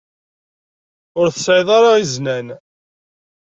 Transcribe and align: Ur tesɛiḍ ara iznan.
Ur 1.19 1.27
tesɛiḍ 1.29 1.69
ara 1.77 1.91
iznan. 2.03 2.47